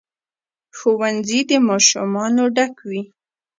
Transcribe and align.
ښوونځي 0.77 1.39
د 1.49 1.51
ماشومانو 1.67 2.43
ډک 2.55 2.73
وي. 2.89 3.01